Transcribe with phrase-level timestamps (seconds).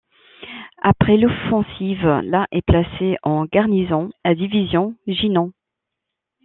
[0.81, 5.51] Après l'offensive, la est placée en garnison à division Jinan.